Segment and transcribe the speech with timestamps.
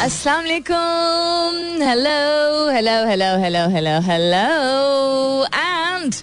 [0.00, 1.82] Assalamu alaikum.
[1.86, 5.44] Hello, hello, hello, hello, hello, hello.
[5.52, 6.22] And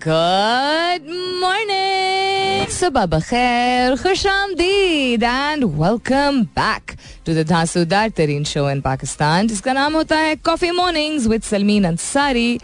[0.00, 1.06] good
[1.38, 2.66] morning.
[2.66, 9.72] Sabah khair, khush आमदीद and welcome back to the धांसूदार तरीन show in Pakistan जिसका
[9.72, 12.58] नाम होता है coffee mornings with Salmeen Ansari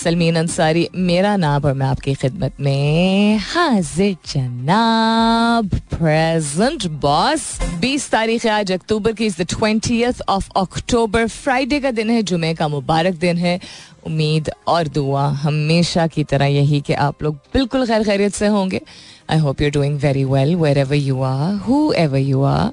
[0.00, 7.42] Salmeen Ansari, मेरा नाम और मैं आपकी खिदमत में हाजिर जनाब प्रेजेंट बॉस
[7.80, 12.54] 20 तारीख आज अक्टूबर की is the twentieth of October Friday का दिन है, जुमे
[12.54, 13.60] का मुबारक दिन है।
[14.06, 18.80] उम्मीद और दुआ हमेशा की तरह यही कि आप लोग बिल्कुल खैर खैरियत से होंगे।
[19.30, 21.54] I hope you're doing very well wherever you are
[21.96, 22.70] whoever you are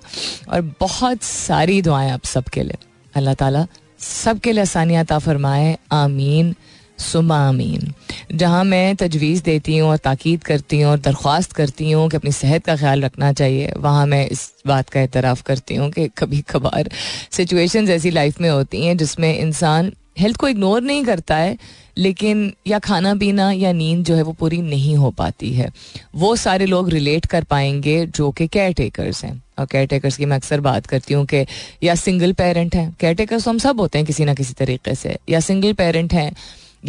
[0.49, 2.77] और बहुत सारी दुआएँ आप सबके लिए।
[3.15, 3.67] अल्लाह ताला
[3.99, 6.55] सबके लिए आसानियात फरमाए, आमीन।
[6.97, 7.93] सुमा अमीन
[8.33, 12.31] जहाँ मैं तजवीज़ देती हूँ और ताक़द करती हूँ और दरख्वास्त करती हूँ कि अपनी
[12.31, 16.41] सेहत का ख्याल रखना चाहिए। वहाँ मैं इस बात का एतराफ़ करती हूँ कि कभी
[16.49, 16.89] कभार
[17.31, 21.57] सिचुएशंस ऐसी लाइफ में होती हैं जिसमें इंसान हेल्थ को इग्नोर नहीं करता है,
[21.97, 25.69] लेकिन या खाना पीना या नींद जो है वो पूरी नहीं हो पाती है।
[26.15, 30.25] वो सारे लोग रिलेट कर पाएँगे जो कि केयर टेकर्स हैं। और केयर टेकर्स की
[30.25, 31.45] मैं अक्सर बात करती हूँ कि
[31.83, 34.95] या सिंगल पेरेंट हैं। केयर टेकर्स तो हम सब होते हैं किसी ना किसी तरीके
[34.95, 36.31] से। या सिंगल पेरेंट हैं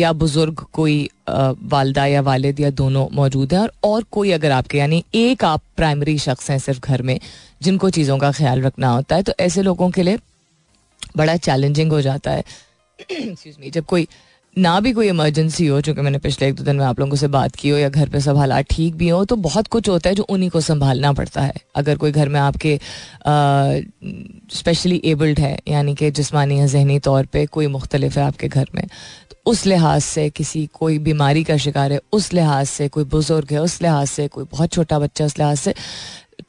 [0.01, 4.79] या बुज़ुर्ग कोई वालदा या वालिद या दोनों मौजूद हैं और, और कोई अगर आपके
[4.79, 7.19] यानी एक आप प्राइमरी शख्स हैं सिर्फ़ घर में
[7.63, 10.19] जिनको चीज़ों का ख्याल रखना होता है तो ऐसे लोगों के लिए
[11.17, 12.45] बड़ा चैलेंजिंग हो जाता है।
[13.71, 14.07] जब कोई
[14.57, 17.29] ना भी कोई इमरजेंसी हो, चूँकि मैंने पिछले एक दो दिन में आप लोगों से
[17.29, 20.09] बात की हो या घर पे सब हालात ठीक भी हो तो बहुत कुछ होता
[20.09, 22.79] है जो उन्हीं को संभालना पड़ता है। अगर कोई घर में आपके
[24.55, 28.69] स्पेशली एबल्ड है, यानी कि जिसमानी या जहनी तौर पे कोई मुख्तलिफ़ है आपके घर
[28.75, 28.85] में
[29.31, 33.53] तो उस लिहाज से किसी कोई बीमारी का शिकार है, उस लिहाज से कोई बुज़ुर्ग
[33.53, 35.75] है, उस लिहाज से कोई बहुत छोटा बच्चा, उस लिहाज से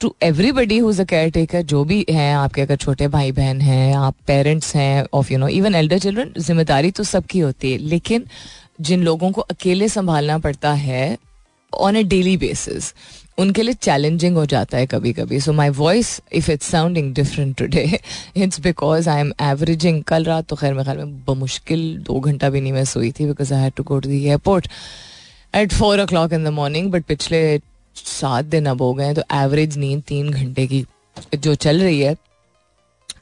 [0.02, 4.16] to everybody who's a caretaker जो भी हैं, आपके अगर छोटे भाई बहन हैं, आप
[4.28, 8.26] पेरेंट्स हैं of you know even elder children ज़िम्मेदारी तो सबकी होती है। लेकिन
[8.82, 11.18] जिन लोगों को अकेले संभालना पड़ता है
[11.74, 12.94] ऑन ए डेली बेसिस
[13.40, 17.56] उनके लिए चैलेंजिंग हो जाता है कभी कभी so my voice if it's sounding different
[17.58, 18.00] today
[18.38, 22.62] it's because I am averaging कल रात तो खैर मेरे में बमुश्किल दो घंटा भी
[22.62, 24.68] नहीं मैं सोई थी because I had to go to the airport
[25.54, 27.60] at four o'clock in the morning but पिछले
[28.06, 30.86] सात दिन अब हो गए तो एवरेज नींद तीन घंटे की
[31.36, 32.16] जो चल रही है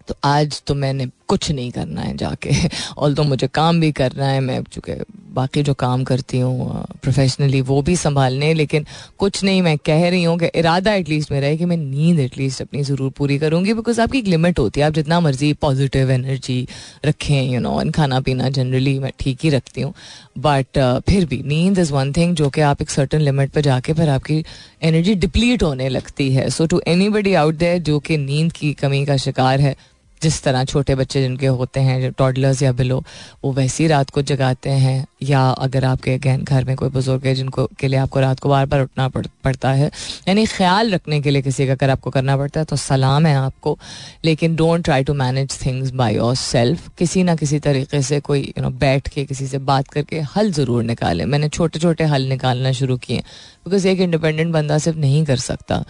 [0.08, 2.52] तो आज तो मैंने कुछ नहीं करना है जाके।
[2.98, 4.94] ऑल तो मुझे काम भी करना है मैं चूँकि
[5.34, 8.86] बाकी जो काम करती हूँ प्रोफेशनली वो भी संभालने लेकिन
[9.20, 12.62] कुछ नहीं मैं कह रही हूँ कि इरादा एटलीस्ट मेरा है कि मैं नींद एटलीस्ट
[12.62, 16.68] अपनी ज़रूर पूरी करूँगी बिकॉज़ आपकी एक लिमिट होती है आप जितना मर्ज़ी पॉजिटिव एनर्जी
[17.06, 19.94] रखें यू नो एंड खाना पीना जनरली मैं ठीक ही रखती हूँ।
[20.38, 23.62] बट uh, फिर भी नींद इज़ वन थिंग जो कि आप एक सर्टन लिमिट पर
[23.62, 24.44] जाके फिर आपकी
[24.84, 29.06] एनर्जी डिप्लीट होने लगती है। So to anybody out there जो कि नींद की कमी
[29.06, 29.76] का शिकार है
[30.22, 33.04] जिस तरह छोटे बच्चे जिनके होते हैं टॉडलर्स या बिलो
[33.44, 37.34] वो वैसे रात को जगाते हैं या अगर आपके अगैन घर में कोई बुज़ुर्ग है
[37.36, 39.92] जिनको के लिए आपको रात को बार बार उठना पड़, पड़ता है
[40.28, 43.36] यानी ख्याल रखने के लिए किसी का अगर आपको करना पड़ता है तो सलाम है
[43.36, 43.78] आपको
[44.26, 48.64] लेकिन don't try to manage things by yourself किसी ना किसी तरीके से कोई यू
[48.64, 52.72] नो बैठ के किसी से बात करके हल ज़रूर निकाले। मैंने छोटे छोटे हल निकालना
[52.72, 55.84] शुरू किए बिकॉज़ एक इंडिपेंडेंट बंदा सिर्फ़ नहीं कर सकता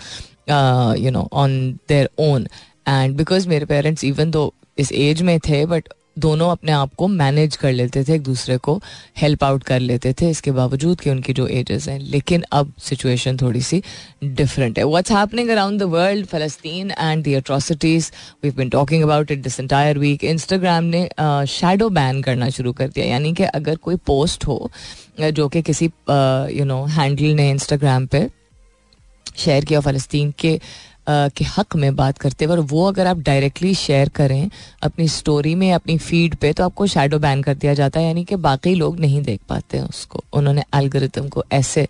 [1.00, 1.60] you know on
[1.90, 2.48] their own
[2.88, 5.90] and because मेरे पेरेंट्स इवन दो इस एज में थे बट
[6.20, 8.80] दोनों अपने आप को मैनेज कर लेते थे, एक दूसरे को
[9.18, 13.38] हेल्प आउट कर लेते थे, इसके बावजूद कि उनकी जो एजेस हैं। लेकिन अब सिचुएशन
[13.38, 13.82] थोड़ी सी
[14.24, 18.12] डिफरेंट है। What's happening around the world फलस्तीन and the atrocities
[18.44, 21.08] we been talking about it this entire week Instagram ने
[21.50, 24.72] शेडो बैन करना शुरू कर दिया। यानी कि अगर कोई पोस्ट हो
[25.22, 28.28] जो कि किसी यू नो हैंडल ने इंस्टाग्राम पे
[29.38, 30.60] शेयर किया फ़लस्तीन के
[31.10, 34.50] के हक में बात करते हैं, और वो अगर आप डायरेक्टली शेयर करें
[34.84, 38.24] अपनी स्टोरी में, अपनी फ़ीड पे तो आपको शेडो बैन कर दिया जाता है, यानी
[38.24, 41.88] कि बाकी लोग नहीं देख पाते उसको। उन्होंने एल्गोरिथम को ऐसे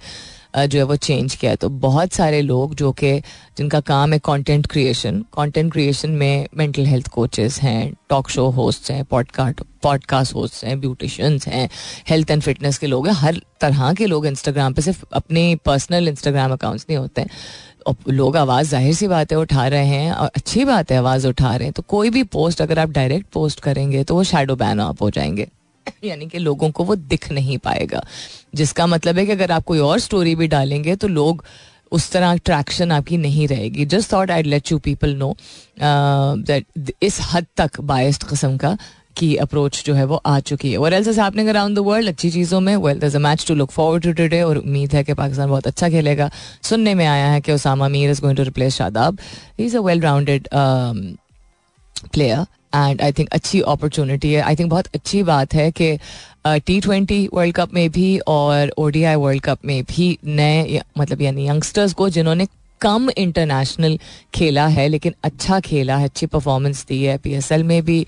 [0.58, 3.18] जो है वो चेंज किया है। तो बहुत सारे लोग जो कि,
[3.58, 8.92] जिनका काम है कंटेंट क्रिएशन कंटेंट क्रिएशन में मेंटल हेल्थ कोचेस हैं टॉक शो होस्ट
[8.92, 11.70] हैं पॉडकास्ट पॉडकास्ट होस्ट हैं ब्यूटिशियंस हैं
[12.10, 16.08] हेल्थ एंड फिटनेस के लोग हैं। हर तरह के लोग इंस्टाग्राम पे, सिर्फ़ अपने पर्सनल
[16.08, 17.30] इंस्टाग्राम अकाउंट्स नहीं होते हैं।
[18.10, 21.56] लोग आवाज़ ज़ाहिर सी बात है उठा रहे हैं और अच्छी बात है आवाज़ उठा
[21.56, 24.80] रहे हैं। तो कोई भी पोस्ट अगर आप डायरेक्ट पोस्ट करेंगे तो वो शेडो बैन
[24.80, 25.48] आप हो जाएँगे।
[26.04, 28.04] यानी कि लोगों को वो दिख नहीं पाएगा।
[28.56, 31.44] जिसका मतलब है कि अगर आप कोई और स्टोरी भी डालेंगे तो लोग
[31.92, 35.36] उस तरह अट्रैक्शन आपकी नहीं रहेगी। Just thought I let you people know
[35.82, 38.78] that इस हद तक बायस्ड कस्म का
[39.18, 42.30] की अप्रोच जो है वो आ चुकी है। Else is happening around the world अच्छी
[42.32, 45.14] चीज़ों में well there a match to look forward to today और उम्मीद है कि
[45.14, 46.30] पाकिस्तान बहुत अच्छा खेलेगा।
[46.64, 49.18] सुनने में आया है कि Usama Mir is going to replace Shadab.
[49.60, 55.24] Is a well rounded player and I think अच्छी अपॉर्चुनिटी है। आई थिंक बहुत अच्छी
[55.24, 55.98] बात है कि
[56.48, 61.48] टी ट्वेंटी वर्ल्ड कप में भी और ओडीआई वर्ल्ड कप में भी नए मतलब यानी
[61.48, 62.48] यंगस्टर्स को जिन्होंने
[62.82, 63.98] कम इंटरनेशनल
[64.34, 68.00] खेला है, लेकिन अच्छा खेला है, अच्छी परफॉर्मेंस दी है पी एस एल में भी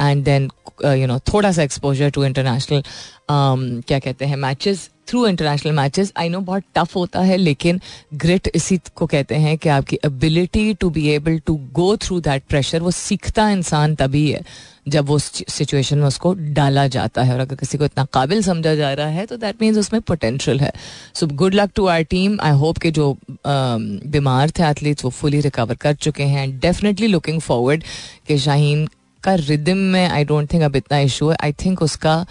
[0.00, 0.50] एंड देन
[0.84, 2.82] यू नो थोड़ा सा एक्सपोजर टू इंटरनेशनल
[3.30, 7.80] क्या कहते हैं matches through international matches I know बहुत टफ होता है, लेकिन
[8.14, 12.42] ग्रिट इसी को कहते हैं कि आपकी ability to be able to go through that
[12.48, 14.40] pressure वो सीखता इंसान तभी है,
[14.88, 18.74] जब वो सिचुएशन में उसको डाला जाता है। और अगर किसी को इतना काबिल समझा
[18.74, 20.72] जा रहा है तो दैट मीन्स उसमें पोटेंशियल है।
[21.14, 23.16] So good luck to our team I hope कि जो
[23.46, 27.84] बीमार थे एथलीट्स वो फुली रिकवर कर चुके हैं। डेफिनेटली लुकिंग फॉरवर्ड
[28.28, 28.86] कि शाहीन
[29.22, 32.24] का रिदम में आई डोंट थिंक अब इतना इशू है। आई थिंक उसका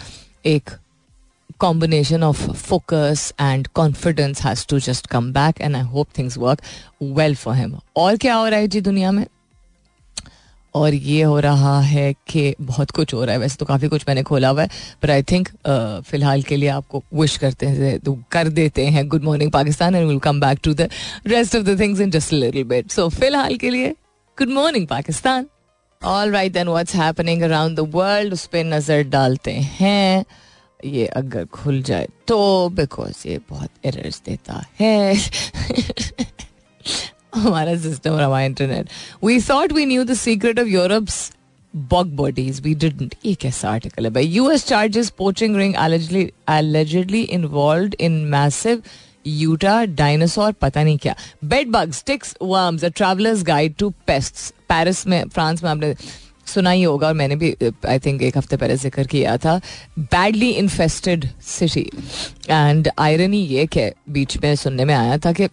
[0.46, 0.70] एक
[1.64, 6.66] combination of focus and confidence has to just come back, and I hope things work
[7.20, 7.78] well for him.
[7.98, 9.26] और क्या हो रहा है जी दुनिया में?
[10.76, 14.04] और ये हो रहा है कि बहुत कुछ हो रहा है। वैसे तो काफ़ी कुछ
[14.08, 14.70] मैंने खोला हुआ है
[15.02, 15.50] पर आई थिंक
[16.08, 20.08] फ़िलहाल के लिए आपको विश करते हैं तो कर देते हैं। Good morning Pakistan and
[20.08, 20.90] will come back to the
[21.28, 23.92] rest of the things in just little bit so फ़िलहाल के लिए
[24.38, 25.46] good morning Pakistan
[26.02, 30.26] all right then what's happening around the world उस पर नज़र डालते हैं।
[30.86, 35.16] ये अगर खुल जाए तो बिकॉज़ ये बहुत एरर्स देता है।
[37.36, 38.90] हमारा सिस्टम और हमारा internet
[39.24, 41.34] we thought we knew the secret of Europe's
[41.74, 44.26] bug bodies we didn't ये कैसा आर्टिकल है भाई?
[44.26, 45.74] US charges poaching ring
[46.50, 48.84] allegedly involve in massive
[49.28, 55.08] Utah dinosaur पता नहीं क्या। Bed bug sticks worms a travellers guide to pests Paris
[55.08, 55.96] में France में आपने
[56.46, 57.56] सुना ही होगा और मैंने भी
[57.88, 59.60] आई थिंक एक हफ़्ते पहले ज़िक्र किया था।
[60.00, 61.90] Badly infested city
[62.50, 65.48] and irony ये कि बीच में सुनने में आया था कि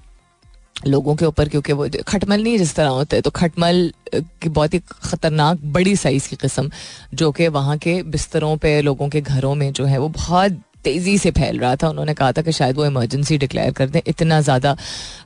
[0.86, 4.78] लोगों के ऊपर, क्योंकि वो खटमल नहीं जिस तरह होते तो खटमल, की बहुत ही
[5.02, 6.70] खतरनाक, बड़ी साइज़ की कस्म,
[7.14, 11.16] जो कि वहाँ के बिस्तरों पे, लोगों के घरों में जो है, वो बहुत तेज़ी
[11.18, 14.40] से फैल रहा था। उन्होंने कहा था कि शायद वो इमरजेंसी डिक्लेयर कर दें। इतना
[14.40, 14.74] ज़्यादा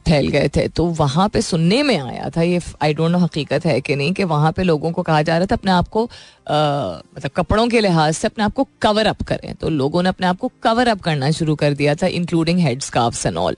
[0.06, 3.66] फैल गए थे। तो वहाँ पे सुनने में आया था, ये आई डोंट नो हकीकत
[3.66, 6.04] है कि नहीं, कि वहाँ पे लोगों को कहा जा रहा था अपने आप को
[6.04, 10.26] मतलब कपड़ों के लिहाज से अपने आप को कवर अप करें। तो लोगों ने अपने
[10.26, 13.56] आप को कवर अप करना शुरू कर दिया था including head scarf and all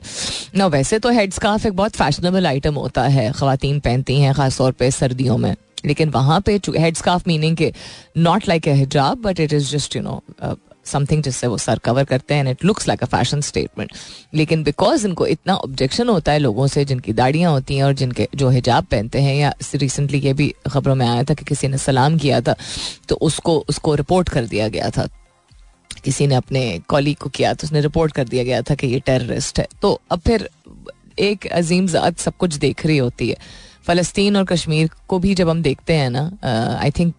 [0.57, 4.73] ना, वैसे तो हेड स्काफ एक बहुत फैशनेबल आइटम होता है। खातन पहनती हैं, ख़ासतौर
[4.73, 5.55] पर सर्दियों में।
[5.85, 7.73] लेकिन वहाँ पे हेड स्काफ मीनिंग के
[8.19, 10.23] नॉट लाइक ए हिजाब but it is just you know
[10.87, 13.93] something जिससे वो सर कवर करते हैं it looks like a fashion statement
[14.35, 18.29] लेकिन बिकॉज़ इनको इतना ऑब्जेक्शन होता है लोगों से, जिनकी दाढ़ियाँ होती हैं और जिनके
[18.35, 21.79] जो हिजाब पहनते हैं, या रिसेंटली ये भी खबरों में आया था कि किसी ने
[21.79, 22.55] सलाम किया था
[23.09, 25.09] तो उसको उसको रिपोर्ट कर दिया गया था।
[26.05, 29.01] किसी ने अपने कॉलीग को किया तो उसने रिपोर्ट कर दिया गया था कि ये
[29.07, 30.49] टेररिस्ट है। तो अब फिर
[31.21, 33.37] एक अजीम ज़ात सब कुछ देख रही होती है।
[33.87, 36.31] फ़लस्तीन और कश्मीर को भी जब हम देखते हैं ना
[36.81, 37.15] आई थिंक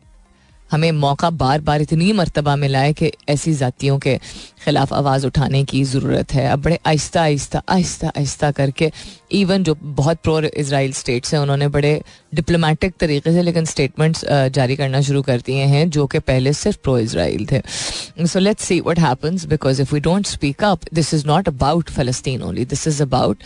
[0.71, 4.17] हमें मौका बार बार इतनी मरतबा मिला है कि ऐसी जातियों के
[4.65, 8.91] खिलाफ आवाज़ उठाने की ज़रूरत है। अब बड़े आहिस्ता आहिस्ता आहिस्ता आहिस्ता करके
[9.39, 12.01] इवन जो बहुत प्रो इसराइल स्टेट्स हैं, उन्होंने बड़े
[12.35, 16.77] डिप्लोमेटिक तरीके से लेकिन स्टेटमेंट्स जारी करना शुरू कर दिए हैं जो कि पहले सिर्फ़
[16.83, 17.61] प्रो इसराइल थे।
[18.27, 21.89] So let's see what happens because if we don't speak up this is not about
[21.89, 23.43] Palestine only this is about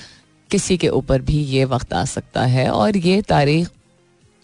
[0.52, 3.68] किसी के ऊपर भी ये वक्त आ सकता है और ये तारीख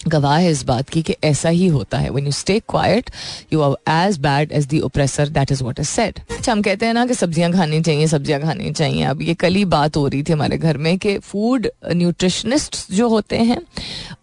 [0.08, 3.10] गवाह है इस बात की कि ऐसा ही होता है। When you stay quiet
[3.54, 3.76] you are
[4.08, 7.06] as bad as the oppressor that is what is set अच्छा हम कहते हैं ना
[7.06, 10.34] कि सब्ज़ियाँ खानी चाहिए, सब्ज़ियाँ खानी चाहिए। अब ये कल ही बात हो रही थी
[10.34, 13.62] हमारे घर में कि फ़ूड न्यूट्रिशनिस्ट जो होते हैं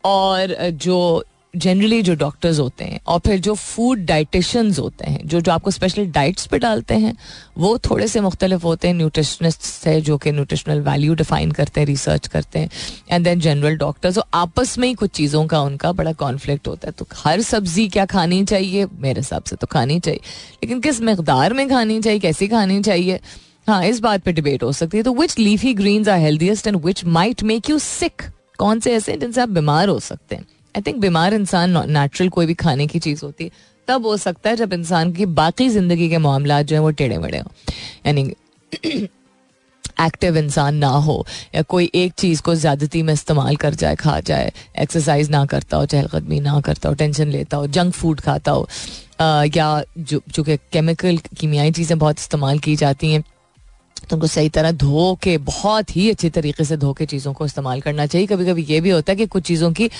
[0.04, 1.24] और जो
[1.56, 5.70] जनरली जो डॉक्टर्स होते हैं और फिर जो फ़ूड डाइटिशंस होते हैं, जो जो आपको
[5.70, 7.16] स्पेशल डाइट्स पे डालते हैं,
[7.58, 11.86] वो थोड़े से मुख्तलिफ़ होते हैं न्यूट्रिशनिस्ट से जो कि न्यूट्रिशनल वैल्यू डिफाइन करते हैं
[11.86, 12.70] रिसर्च करते हैं
[13.10, 16.92] एंड देन जनरल डॉक्टर्स आपस में ही कुछ चीज़ों का उनका बड़ा कॉन्फ्लिक्ट होता है।
[16.98, 18.86] तो हर सब्ज़ी क्या खानी चाहिए?
[18.86, 20.20] मेरे हिसाब से तो खानी चाहिए।
[20.64, 22.18] लेकिन किस मकदार में खानी चाहिए?
[22.18, 23.20] कैसी खानी चाहिए?
[23.68, 26.76] हाँ इस बात पे डिबेट हो सकती है। तो which leafy greens are healthiest and
[26.84, 28.22] which might make you sick
[28.58, 30.46] कौन से ऐसे हैं जिनसे आप बीमार हो सकते हैं?
[30.76, 33.50] आई थिंक बीमार इंसान नेचुरल कोई भी खाने की चीज़ होती है
[33.88, 37.18] तब हो सकता है जब इंसान की बाकी ज़िंदगी के मामला जो है वो टेढ़े
[37.18, 37.50] मेढ़े हों।
[38.06, 38.32] यानी
[40.00, 44.18] एक्टिव इंसान ना हो या कोई एक चीज़ को ज़्यादती में इस्तेमाल कर जाए खा
[44.20, 48.50] जाए एक्सरसाइज ना करता हो चहलकदमी ना करता हो टेंशन लेता हो जंक फ़ूड खाता
[48.50, 48.68] हो
[49.20, 53.22] आ, या जो जो कि केमिकल कीमियाई चीज़ें बहुत इस्तेमाल की जाती हैं
[54.10, 57.46] तो उनको सही तरह धो के बहुत ही अच्छे तरीके से धो के चीज़ों को
[57.46, 59.90] इस्तेमाल करना चाहिए। कभी कभी ये भी होता है कि कुछ चीज़ों की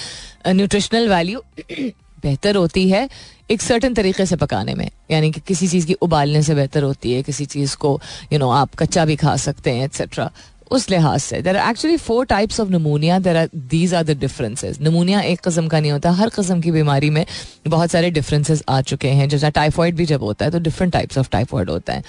[0.48, 1.40] न्यूट्रिशनल वैल्यू
[2.22, 3.08] बेहतर होती है
[3.50, 7.12] एक सर्टन तरीके से पकाने में। यानी कि किसी चीज़ की उबालने से बेहतर होती
[7.12, 10.30] है किसी चीज़ को यू you नो know, आप कच्चा भी खा सकते हैं एक्सेट्रा
[10.74, 14.18] उस लिहाज से। There are actually four types of pneumonia there are these are the
[14.20, 17.24] differences pneumonia एक कस्म का नहीं होता। हर कस्म की बीमारी में
[17.68, 21.18] बहुत सारे डिफरेंसेस आ चुके हैं। जैसा टाइफॉइड भी जब होता है तो डिफरेंट टाइप्स
[21.18, 22.02] ऑफ़ टाइफॉइड होता है।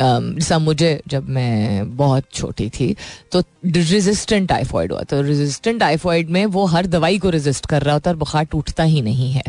[0.00, 2.94] जैसा मुझे जब मैं बहुत छोटी थी
[3.32, 7.94] तो रेजिस्टेंट टाइफॉइड हुआ। तो रेजिस्टेंट टाइफॉइड में वो हर दवाई को रेजिस्ट कर रहा
[7.94, 9.42] होता है और बुखार टूटता ही नहीं है।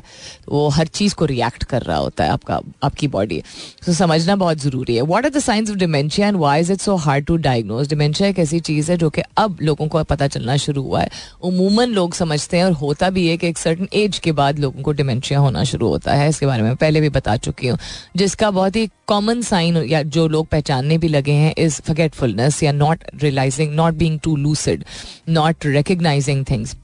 [0.50, 3.41] वो हर चीज़ को रिएक्ट कर रहा होता है आपका, आपकी बॉडी
[3.86, 6.81] तो समझना बहुत ज़रूरी है। What are the science of dementia and why is it
[6.81, 10.55] so hard to diagnose dementia एक चीज़ है जो कि अब लोगों को पता चलना
[10.57, 11.09] शुरू हुआ है।
[11.43, 14.81] उमूमन लोग समझते हैं और होता भी है कि एक सर्टन एज के बाद लोगों
[14.83, 17.77] को डिमेंशिया होना शुरू होता है। इसके बारे में पहले भी बता चुकी हूँ।
[18.15, 22.71] जिसका बहुत ही कॉमन साइन या जो लोग पहचानने भी लगे हैं इज़ फर्गेटफुलनेस या
[22.71, 24.83] not realising not being to lucid
[25.29, 26.75] not recognising things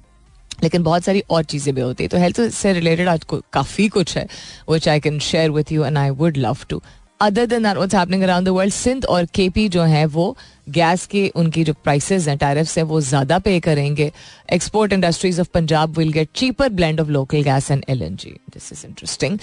[0.63, 4.17] लेकिन बहुत सारी और चीज़ें भी होती है। तो हेल्थ से रिलेटेड आज काफ़ी कुछ
[4.17, 4.27] है
[4.69, 6.81] which I can share with you and I would love to
[7.21, 10.35] other than that what's happening around the world Sindh और केपी जो है वो
[10.67, 14.11] गैस की उनकी जो प्राइस हैं टैरिफ है, वो ज़्यादा पे करेंगे।
[14.53, 18.29] Export industries of Punjab will get cheaper blend of local gas and L N G
[18.53, 19.37] this is interesting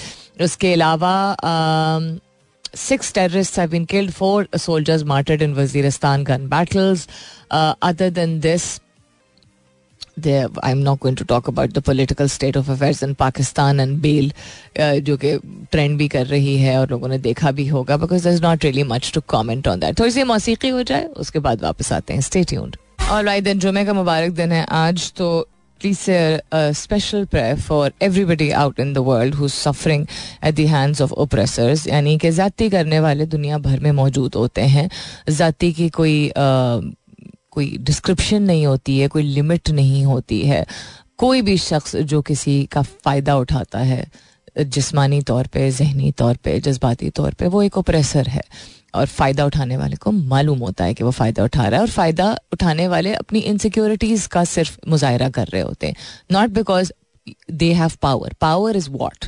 [0.44, 1.14] उसके अलावा
[2.76, 7.08] six terrorist have been killed four soldiers martyred in Waziristan gun battles
[7.50, 8.80] other than this
[10.18, 13.80] they I am not going to talk about the political state of affairs in Pakistan
[13.80, 14.32] and bail
[14.78, 15.36] जो कि
[15.72, 18.64] trend भी कर रही है और लोगों ने देखा भी होगा because there is not
[18.64, 22.14] really much to comment on that थोड़ी सी मौसी हो जाए उसके बाद वापस आते
[22.14, 22.20] हैं.
[22.20, 22.72] स्टेट यून
[23.10, 25.48] और आई दिन जुमे का मुबारक दिन है आज तो
[25.80, 26.00] please
[26.76, 30.06] special prayer for everybody out in the world who suffering
[30.44, 34.62] at the hands of oppressors यानी कि ज़्यादा करने वाले दुनिया भर में मौजूद होते
[34.62, 34.88] हैं।
[35.28, 36.92] ज़्यादा की कोई uh,
[37.50, 40.66] कोई डिस्क्रिप्शन नहीं होती है, कोई लिमिट नहीं होती है।
[41.18, 44.10] कोई भी शख्स जो किसी का फ़ायदा उठाता है,
[44.58, 48.42] जिस्मानी तौर पे, जहनी तौर पे, जज्बाती तौर पे, वो एक ओप्रेसर है।
[48.94, 51.90] और फ़ायदा उठाने वाले को मालूम होता है कि वो फ़ायदा उठा रहा है और
[51.90, 55.94] फ़ायदा उठाने वाले अपनी इनसिक्योरिटीज़ का सिर्फ़ मुजाहरा कर रहे होते हैं।
[56.32, 56.92] Not because
[57.50, 59.24] they have power power is what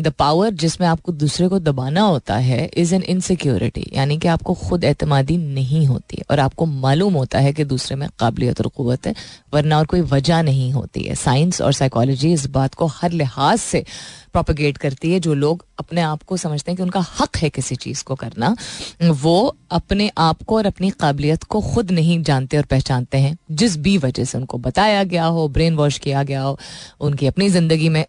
[0.00, 4.54] the power जिसमें आपको दूसरे को दबाना होता है इज़ एन इनसिक्योरिटी यानी कि आपको
[4.54, 9.06] खुद एतमादी नहीं होती और आपको मालूम होता है कि दूसरे में काबिलियत और क़वत
[9.06, 9.14] है,
[9.54, 13.58] वरना और कोई वजह नहीं होती है। साइंस और साइकोलॉजी इस बात को हर लिहाज
[13.58, 13.84] से
[14.32, 17.76] प्रोपोगेट करती है, जो लोग अपने आप को समझते हैं कि उनका हक है किसी
[17.76, 18.54] चीज़ को करना,
[19.02, 23.76] वो अपने आप को और अपनी काबिलियत को खुद नहीं जानते और पहचानते हैं। जिस
[23.76, 26.58] भी वजह से उनको बताया गया हो ब्रेन वॉश किया गया हो,
[27.00, 28.04] उनकी अपनी ज़िंदगी मी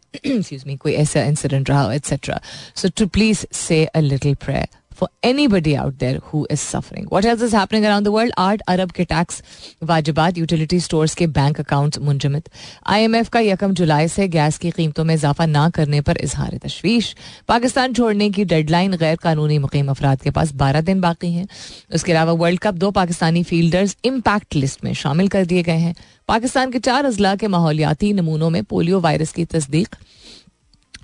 [0.76, 2.40] कोई ऐसा इंसिडेंट रहा हो etcetera
[2.76, 7.06] so too please say a little prayer for anybody out there who is suffering.
[7.08, 8.32] What else is happening around the world?
[8.38, 9.42] आठ अरब के टैक्स
[9.84, 12.50] वाजिबात यूटिलिटी स्टोर्स के बैंक अकाउंट्स मुंजमद
[12.88, 17.14] आईएमएफ का यकम जुलाई से गैस की कीमतों में इजाफा ना करने पर इजहार तशवीश
[17.48, 21.48] पाकिस्तान छोड़ने की डेडलाइन गैर कानूनी मुकीम अफराद के पास बारह दिन बाकी हैं
[21.96, 25.96] उसके अलावा वर्ल्ड कप दो पाकिस्तानी फील्डर्स इम्पैक्ट लिस्ट में शामिल कर दिए गए हैं
[26.28, 29.96] पाकिस्तान के चार अजला के माहौलियाती नमूनों में पोलियो वायरस की तस्दीक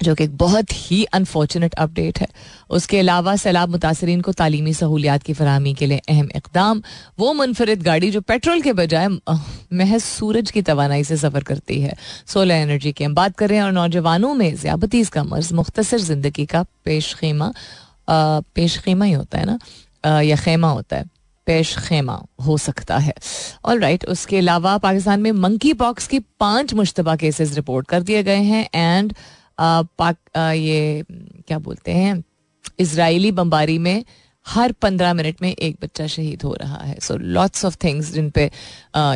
[0.04, 2.28] जो कि एक बहुत ही अनफॉर्चुनेट अपडेट है।
[2.70, 6.82] उसके अलावा सैलाब मुतासरीन को तालीमी सहूलियात की फरहमी के लिए अहम इकदाम।
[7.20, 11.96] वो मुनफरद गाड़ी जो पेट्रोल के बजाय महज सूरज की तोानाई से सफ़र करती है।
[12.28, 16.64] सोलर एनर्जी की हम बात कर और नौजवानों में ज़्याबतीस का मर्ज मुख्तर ज़िंदगी का
[16.86, 17.54] पेश खेमा
[18.10, 20.22] पेश खेमा ही होता है ना?
[20.22, 21.06] या खेमा होता है।
[21.48, 22.14] पेश खेमा
[22.46, 23.14] हो सकता है।
[23.66, 28.02] ऑल राइट right, उसके अलावा पाकिस्तान में मंकी पॉक्स की पाँच मुशतबा केसेस रिपोर्ट कर
[28.02, 29.14] दिए गए हैं। एंड
[29.60, 30.18] पाक
[30.56, 31.04] ये,
[31.48, 32.24] क्या बोलते हैं
[32.80, 34.04] इसराइली बम्बारी में
[34.46, 38.30] हर पंद्रह मिनट में एक बच्चा शहीद हो रहा है। सो लॉट्स ऑफ़ थिंग्स जिन
[38.30, 38.50] पे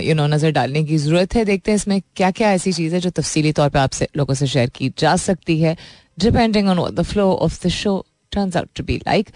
[0.03, 2.99] यू नो नज़र डालने की ज़रूरत है। देखते हैं इसमें क्या क्या ऐसी चीज़ है
[2.99, 5.75] जो तफसीली तौर पे आपसे, लोगों से शेयर की जा सकती है।
[6.19, 9.29] Depending on the flow of the show turns out to be like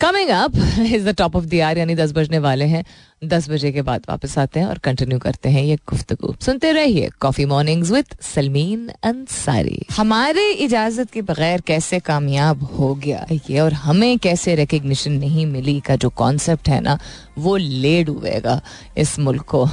[0.00, 2.84] coming up is the top of the hour यानी दस बजने वाले हैं।
[3.22, 7.08] दस बजे के बाद वापस आते हैं और कंटिन्यू करते हैं ये गुफ्तगु। सुनते रहिए
[7.20, 13.72] coffee mornings with Salmeen Ansari हमारे इजाज़त के बगैर कैसे कामयाब हो गया ये और
[13.72, 16.98] हमें कैसे रिकग्निशन नहीं मिली का जो कॉन्सेप्ट है ना,
[17.38, 18.60] वो ले डूबेगा
[18.98, 19.64] इस मुल्क को।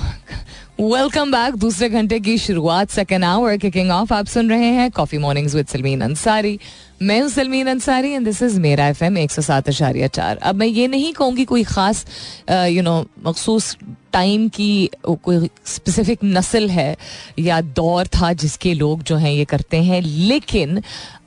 [0.80, 5.18] वेलकम बैक दूसरे घंटे की शुरुआत सेकेंड आवर किकिंग ऑफ़ आप सुन रहे हैं coffee
[5.18, 6.60] mornings with Salmeen Ansari
[7.02, 10.38] मैं हूँ Salmeen Ansari and this is मेरा एफ़ एम एक सौ सात अशारिया चार।
[10.38, 12.06] अब मैं ये नहीं कहूँगी कोई ख़ास
[12.50, 13.76] यू नो मखसूस
[14.16, 16.96] टाइम की कोई स्पेसिफिक नस्ल है
[17.40, 20.82] या दौर था जिसके लोग जो हैं ये करते हैं, लेकिन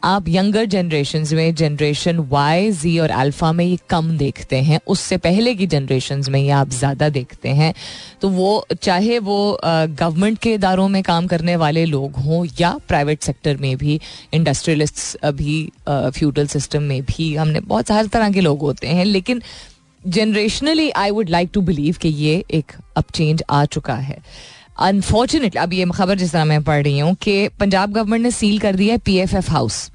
[0.04, 5.16] आप यंगर जनरेशन में जनरेशन वाई जी और अल्फ़ा में ये कम देखते हैं। उससे
[5.18, 7.72] पहले की जनरेशन में ये आप ज़्यादा देखते हैं।
[8.22, 13.22] तो वो, चाहे वो गवर्नमेंट के इदारों में काम करने वाले लोग हों या प्राइवेट
[13.22, 14.00] सेक्टर में भी
[14.34, 15.56] इंडस्ट्रियलिस्ट भी
[15.88, 19.42] फ्यूडल सिस्टम में भी, हमने बहुत हर तरह के लोग होते हैं, लेकिन
[20.06, 24.18] generationally I would like to believe कि ये एक अब चेंज आ चुका है।
[24.80, 28.58] अनफॉर्चुनेटली अब ये खबर जिस तरह मैं पढ़ रही हूँ कि पंजाब गवर्नमेंट ने सील
[28.58, 29.90] कर दिया है P F F house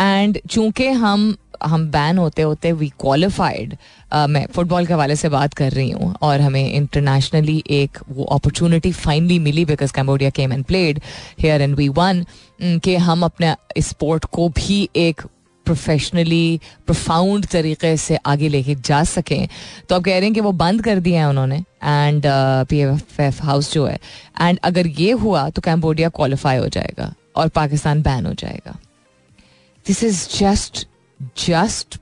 [0.00, 3.76] and चूँकि हम हम बैन होते होते वी क्वालिफाइड
[4.14, 8.92] मैं फुटबॉल के हवाले से बात कर रही हूँ और हमें इंटरनेशनली एक वो opportunity
[8.92, 11.00] finally milli because Cambodia came and played
[11.40, 12.24] here and we won
[12.62, 15.22] कि हम अपने स्पोर्ट को भी एक
[15.68, 19.48] प्रोफेशनली प्रोफाउंड तरीके से आगे लेके जा सकें।
[19.88, 22.22] तो आप कह रहे हैं कि वो बंद कर दिया है उन्होंने and
[22.70, 23.98] P F F house जो है।
[24.40, 28.76] एंड अगर ये हुआ तो कैम्बोडिया क्वालिफाई हो जाएगा, और पाकिस्तान बैन हो जाएगा।
[29.86, 30.86] This is just
[31.46, 31.98] just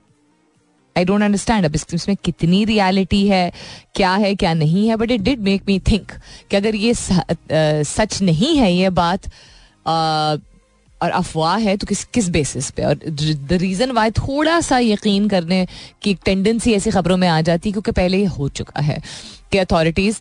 [0.96, 3.52] I don't understand अब इसमें कितनी रियलिटी है,
[3.94, 4.96] क्या है, क्या नहीं है?
[4.96, 6.12] But it did make me think
[6.50, 9.26] कि अगर ये सच नहीं है ये बात
[11.02, 12.84] और अफवाह है तो किस किस बेसिस पे?
[12.84, 15.66] और द रीज़न वाई थोड़ा सा यकीन करने
[16.02, 19.00] की एक टेंडेंसी ऐसी खबरों में आ जाती है, क्योंकि पहले ये हो चुका है
[19.52, 20.20] कि अथॉरिटीज़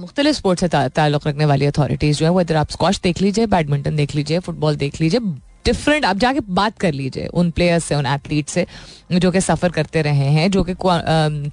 [0.00, 3.46] मुख्तलिफ़ स्पोर्ट्स से ताल्लुक़ रखने वाली अथॉरिटीज़ जो है वो इधर आप स्कॉश देख लीजिए
[3.48, 5.20] बैडमिंटन देख लीजिए फुटबॉल देख लीजिए
[5.70, 8.66] डिफरेंट आप जाके बात कर लीजिए उन प्लेयर्स से उन एथलीट से
[9.12, 10.74] जो कि सफ़र करते रहे हैं जो कि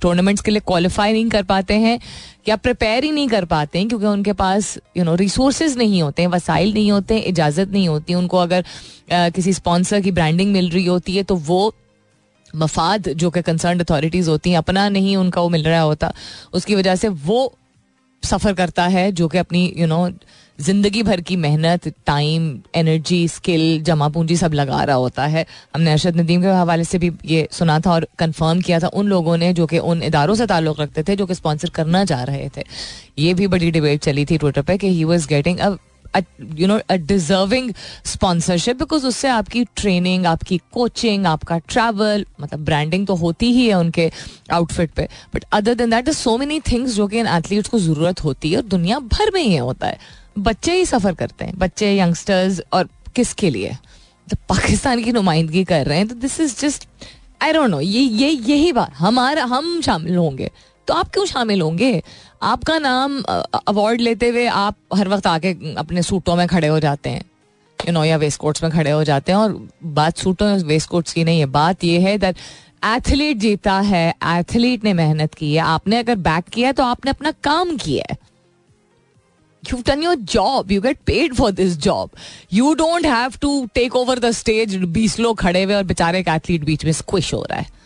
[0.01, 1.99] टूर्नामेंट्स के लिए क्वालिफाई नहीं कर पाते हैं
[2.47, 6.21] या प्रिपेयर ही नहीं कर पाते हैं क्योंकि उनके पास यू नो रिसोर्स नहीं होते
[6.21, 8.63] हैं वसाइल नहीं होते हैं इजाज़त नहीं होती उनको अगर
[9.11, 11.73] आ, किसी स्पॉन्सर की ब्रांडिंग मिल रही होती है तो वो
[12.55, 16.11] मफाद जो कि कंसर्न अथॉरिटीज़ होती हैं अपना नहीं उनका वो मिल रहा होता
[16.53, 17.53] उसकी वजह से वो
[18.23, 20.09] सफ़र करता है, जो कि अपनी यू नो
[20.59, 25.45] ज़िंदगी भर की मेहनत टाइम एनर्जी स्किल जमा पूंजी सब लगा रहा होता है।
[25.75, 29.07] हमने अरशद नदीम के हवाले से भी ये सुना था और कंफर्म किया था उन
[29.07, 32.23] लोगों ने, जो कि उन इदारों से ताल्लुक़ रखते थे, जो कि स्पॉन्सर करना चाह
[32.23, 32.63] रहे थे।
[33.19, 35.75] ये भी बड़ी डिबेट चली थी ट्विटर पर कि he was getting a
[36.15, 37.73] you know deserving
[38.05, 43.73] sponsorship because उससे आपकी ट्रेनिंग आपकी कोचिंग आपका ट्रैवल मतलब ब्रांडिंग तो होती ही है
[43.73, 44.11] उनके
[44.51, 45.07] आउटफिट पे.
[45.35, 48.57] But other than that so many things जो कि इन एथलीट्स को ज़रूरत होती है
[48.57, 49.97] और दुनिया भर में ये होता है.
[50.39, 51.57] बच्चे ही सफ़र करते हैं.
[51.57, 53.77] बच्चे यंगस्टर्स और किसके लिए?
[54.29, 56.07] तो पाकिस्तान की नुमाइंदगी कर रहे हैं.
[56.07, 56.87] तो this is just
[57.41, 58.93] I don't know ये ये, यही बात.
[58.97, 60.51] हमारा, हम शामिल होंगे.
[60.87, 62.03] तो आप क्यों शामिल होंगे?
[62.41, 67.09] आपका नाम अवार्ड लेते हुए आप हर वक्त आके अपने सूटों में खड़े हो जाते
[67.09, 67.23] हैं।
[67.79, 71.13] यू नो या वेस्ट कोट्स में खड़े हो जाते हैं और बात सूटों वेस्ट कोट्स
[71.13, 72.35] की नहीं है। बात यह है दैट
[72.85, 77.11] एथलीट जीता है एथलीट ने मेहनत की है। आपने अगर बैक किया है तो आपने
[77.11, 78.17] अपना काम किया है।
[79.63, 82.09] You've done your job, you get paid for this job.
[82.53, 86.27] You don't have to take over the stage, बीस लोग खड़े हुए और बेचारे एक
[86.27, 87.76] एथलीट बीच में स्क्विश हो रहा है।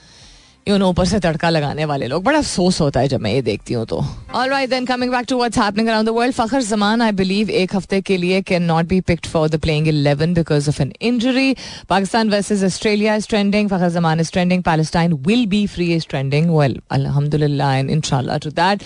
[0.68, 3.42] यू नो ऊपर से तड़का लगाने वाले लोग। बड़ा अफसोस होता है जब मैं ये
[3.42, 4.04] देखती हूँ तो।
[4.36, 7.50] All right then coming back to what's happening around the world Fakhar Zaman I believe
[7.50, 10.94] एक हफ़्ते के लिए can not be picked for the playing eleven because of an
[11.02, 11.56] injury
[11.90, 16.50] Pakistan versus Australia is trending Fakhar Zaman is trending Palestine will be free is trending
[16.58, 18.84] well अलहमदुल्ला and इंशाल्लाह to that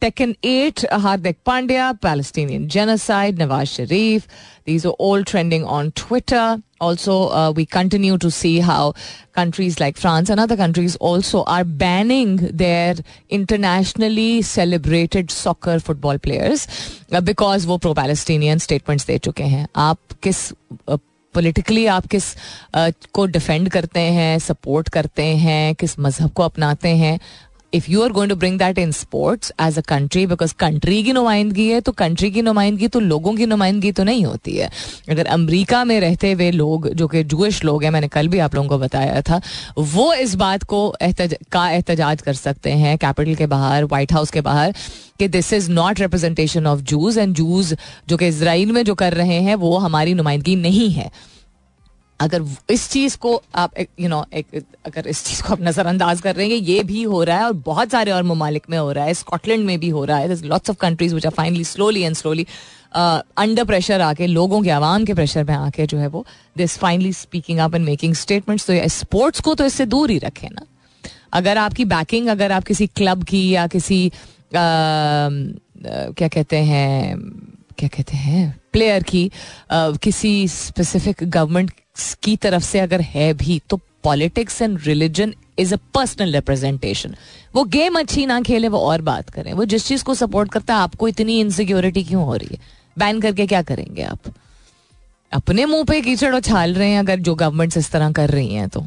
[0.00, 4.26] taken at Hardik Pandya Palestinian genocide Nawaz Sharif
[4.66, 6.62] These are all trending on Twitter.
[6.80, 8.94] Also, uh, we continue to see how
[9.32, 12.94] countries like France and other countries also are banning their
[13.30, 16.66] internationally celebrated soccer football players
[17.12, 20.52] uh, because वो pro Palestinian statements दे चुके हैं आप किस
[21.34, 22.24] politically आप किस
[23.14, 27.18] को defend करते हैं सपोर्ट करते हैं किस मज़हब को अपनाते हैं
[27.74, 31.12] if you are going to bring that in sports as a country because country की
[31.12, 34.70] नुमाइंदगी है तो कंट्री की नुमाइंदगी तो लोगों की नुमाइंदगी तो नहीं होती है।
[35.10, 38.54] अगर अमरीका में रहते हुए लोग जो कि जूश लोग हैं मैंने कल भी आप
[38.54, 39.40] लोगों को बताया था
[39.78, 44.30] वो इस बात को एहतज, का एहतजाज कर सकते हैं कैपिटल के बाहर व्हाइट हाउस
[44.30, 44.74] के बाहर
[45.18, 47.76] कि this is not representation of Jews and Jews
[48.08, 51.10] जो कि इसराइल में जो कर रहे हैं वो हमारी नुमाइंदगी नहीं है।
[52.20, 56.34] अगर इस चीज़ को आप यू नो एक अगर इस चीज़ को आप नजरअंदाज कर
[56.34, 59.04] रहे हैं ये भी हो रहा है और बहुत सारे और ममालिक में हो रहा
[59.04, 62.16] है। स्कॉटलैंड में भी हो रहा है। Lots of countries which are finally slowly and
[62.16, 62.46] slowly
[62.94, 66.24] under pressure आके लोगों के आवाम के प्रेशर में आके जो है वो
[66.56, 70.48] this finally speaking up and making statements तो स्पोर्ट्स को तो इससे दूर ही रखें
[70.50, 70.66] ना।
[71.32, 74.10] अगर आपकी बैकिंग अगर आप किसी क्लब की या किसी आ,
[74.50, 77.18] क्या कहते हैं
[77.78, 79.30] क्या कहते हैं प्लेयर की
[79.70, 85.74] आ, किसी स्पेसिफिक गवर्नमेंट की तरफ़ से अगर है भी तो politics and religion is
[85.74, 87.14] a personal representation
[87.54, 90.74] वो गेम अच्छी ना खेले, वो और बात करें। वो जिस चीज़ को सपोर्ट करता
[90.74, 92.58] है, आपको इतनी इनसिक्योरिटी क्यों हो रही है?
[92.96, 94.34] बैन करके क्या करेंगे आप?
[95.32, 98.68] अपने मुँह पे कीचड़ उछाल रहे हैं अगर जो गवर्नमेंट्स इस तरह कर रही हैं
[98.68, 98.86] तो।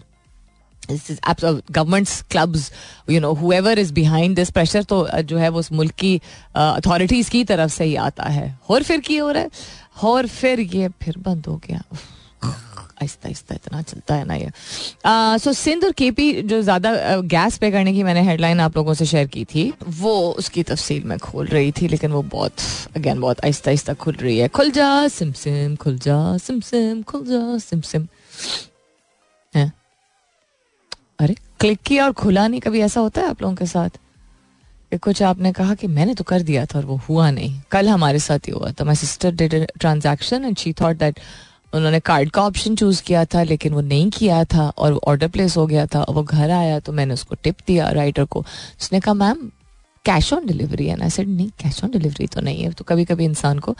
[0.91, 2.71] Governments clubs
[3.09, 6.15] you know whoever is behind this pressure तो जो है वो उस मुल्क की
[6.55, 9.49] अथॉरिटीज की तरफ़ से ही आता है। और फिर की हो रहा है?
[10.03, 11.83] और फिर ये, फिर बंद हो गया।
[12.97, 14.49] आहिस्ता आहिस्ता इतना चलता है ना ये।
[15.39, 16.91] सो सिंध और केपी जो ज़्यादा
[17.27, 21.03] गैस पे करने की मैंने हेडलाइन आप लोगों से शेयर की थी, वो उसकी तफसील
[21.03, 22.53] में खोल रही थी, लेकिन वो बहुत
[22.95, 27.01] अगेन बहुत आहिस्ता आहिस्ता खुल रही है। खुल जा, सिम सिम, खुल जा, सिम सिम,
[27.03, 28.07] खुल जा, सिम सिम।
[31.19, 33.89] अरे क्लिक किया और खुला नहीं, कभी ऐसा होता है आप लोगों के साथ?
[34.91, 37.89] कि कुछ आपने कहा कि मैंने तो कर दिया था और वो हुआ नहीं। कल
[37.89, 41.19] हमारे साथ ही हुआ था। My sister did transaction and she thought that
[41.73, 45.57] उन्होंने कार्ड का ऑप्शन चूज़ किया था लेकिन वो नहीं किया था और ऑर्डर प्लेस
[45.57, 48.39] हो गया था। और वो घर आया तो मैंने उसको टिप दिया राइटर को।
[48.81, 49.51] उसने कहा मैम
[50.05, 51.09] कैश ऑन डिलीवरी है ना?
[51.09, 53.75] सेड नहीं कैश ऑन डिलीवरी तो नहीं है। तो कभी कभी इंसान को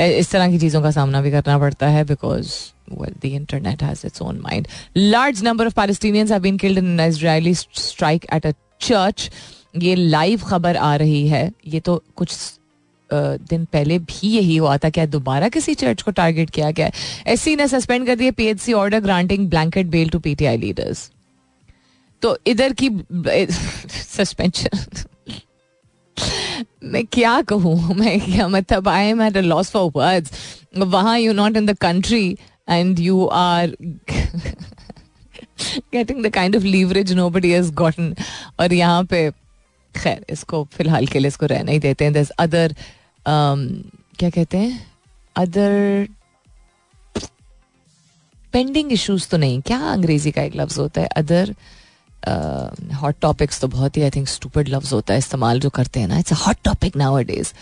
[0.00, 2.54] इस तरह की चीज़ों का सामना भी करना पड़ता है because
[2.92, 4.66] well, the internet has its own mind.
[4.96, 8.54] Large number of Palestinians have been killed in an Israeli strike at.
[9.76, 12.30] ये लाइव खबर आ रही है। ये तो कुछ
[13.12, 16.90] दिन पहले भी यही हुआ था क्या दोबारा किसी चर्च को टारगेट किया गया?
[17.26, 21.10] एस ने सस्पेंड कर दिया PHC order granting blanket bail to PTI leaders
[22.22, 22.90] तो इधर की
[23.92, 25.04] सस्पेंशन
[26.84, 27.94] मैं क्या कहूँ?
[27.94, 30.30] मैं क्या मतलब I am at a loss for words
[30.78, 32.38] वहाँ you not in the country
[32.70, 33.76] and you are
[35.92, 38.14] getting the kind of leverage nobody has gotten
[38.60, 39.30] और यहाँ पे,
[39.94, 42.74] खैर, इसको फ़िलहाल के लिए इसको रहना ही देते हैं। दस अदर
[43.26, 44.86] क्या कहते हैं?
[45.36, 46.08] अदर
[48.52, 51.06] पेंडिंग इश्यूज़ तो नहीं। क्या अंग्रेज़ी का एक लफ्ज होता है?
[51.08, 51.54] अदर
[52.94, 56.08] हॉट टॉपिक्स तो बहुत ही आई थिंक स्टूपिड लफ्ज होता है इस्तेमाल जो करते हैं
[56.08, 57.52] ना। It's hot topic nowadays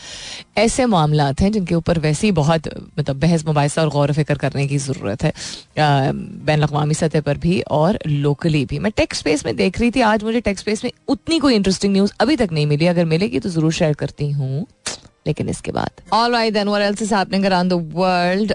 [0.59, 2.69] ऐसे मामला हैं जिनके ऊपर वैसे ही बहुत
[2.99, 5.33] मतलब बहस, मुबासा और गौर फ़िक्र करने की ज़रूरत है।
[6.45, 10.01] बैन अवी सतह पर भी और लोकली भी। मैं टेक्स स्पेस में देख रही थी,
[10.03, 13.41] आज मुझे टेक्स स्पेस में उतनी कोई इंटरेस्टिंग न्यूज़ अभी तक नहीं मिली। अगर मिलेगी
[13.41, 14.67] तो ज़रूर शेयर करती हूँ।
[15.27, 18.53] लेकिन इसके बाद। All right then what else is happening around the world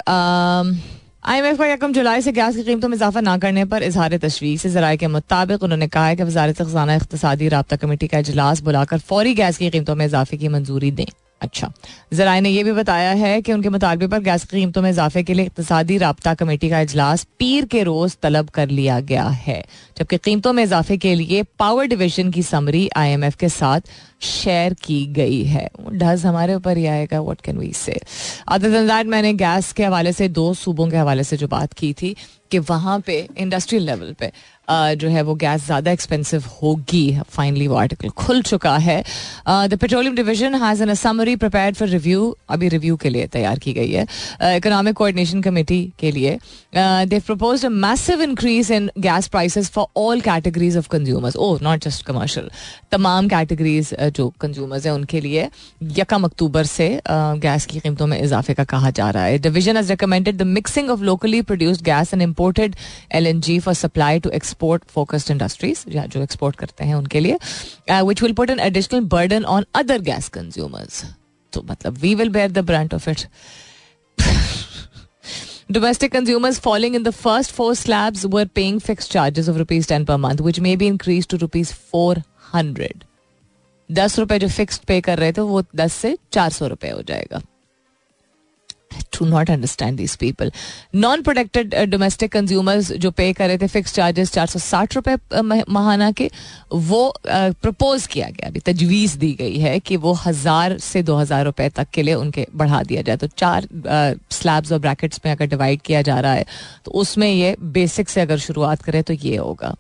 [1.58, 4.70] का यकम जुलाई से गैस की कीमतों में इजाफा न करने पर इजहार तशवीश। से
[4.70, 9.00] जराये के मुताबिक उन्होंने कहा है कि वजारत खजाना इकतदी रबा कमेटी का अजलास बुलाकर
[9.02, 11.06] फौरी गैस की कीमतों में इजाफे की मंजूरी दें।
[11.42, 11.72] अच्छा।
[12.14, 15.34] जराए ने यह भी बताया है कि उनके मुतालबे पर गैस कीमतों में इजाफे के
[15.34, 19.64] लिए इकतदी रबता कमेटी का अजलास पीर के रोज तलब कर लिया गया है,
[19.98, 23.82] जबकि कीमतों में इजाफे के लिए पावर डिवीज़न की समरी आई एम एफ़ के साथ
[24.22, 28.00] शेयर की गई है। डज हमारे ऊपर ही आएगा what can we say
[28.48, 31.94] other that मैंने गैस के हवाले से, दो सूबों के हवाले से जो बात की
[31.94, 32.16] थी
[32.52, 34.32] कि वहाँ पे इंडस्ट्रियल लेवल पे
[34.70, 39.04] जो है वो गैस ज़्यादा एक्सपेंसिव होगी। फाइनली वो आर्टिकल खुल चुका है।
[39.48, 43.74] The petroleum division has an summary prepared for review अभी रिव्यू के लिए तैयार की
[43.74, 44.06] गई है।
[44.56, 46.38] इकोनॉमिक कोऑर्डिनेशन कमेटी के लिए।
[46.76, 51.84] They propose a massive increase in gas prices for all categories of consumers oh not
[51.84, 52.50] just commercial
[52.92, 55.48] तमाम कैटेगरीज जो कंज्यूमर्स हैं उनके लिए।
[56.00, 59.90] यकम अक्टूबर से गैस की कीमतों में इजाफे का कहा जा रहा है। Division has
[59.90, 62.76] recommended the mixing of locally produced gas and imported
[63.14, 67.38] L for supply to export focused industries या जो एक्सपोर्ट करते हैं उनके लिए
[67.92, 71.04] which will put an additional burden on other gas consumers
[71.54, 73.28] तो मतलब we will bear the brunt of it
[75.76, 80.04] Domestic consumers falling in the first four slabs were paying fixed charges of rupees 10
[80.10, 82.90] per month, which may be increased to rupees 400.
[83.90, 87.02] दस रुपए जो fixed पे कर रहे थे वो दस से चार सौ रुपए हो
[87.08, 87.42] जाएगा।
[89.18, 90.52] To not understand these people
[90.96, 95.16] non protected domestic consumers जो पे कर रहे थे फिक्स चार्जेस चार सौ साठ रुपए
[95.70, 96.30] महाना के,
[96.72, 101.46] वो प्रपोज किया गया। अभी तजवीज़ दी गई है कि वो हज़ार से दो हज़ार
[101.46, 103.68] रुपए तक के लिए उनके बढ़ा दिया जाए। तो चार
[104.32, 106.46] स्लैब्स और ब्रैकेट्स में अगर डिवाइड किया जा रहा है
[106.86, 109.76] तो उसमें ये बेसिक से अगर शुरुआत करें तो ये होगा।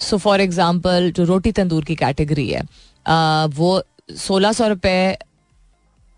[0.00, 2.62] सो फॉर एग्ज़ाम्पल जो रोटी तंदूर की कैटेगरी है
[3.56, 3.82] वो
[4.18, 5.16] सोलह सौ रुपये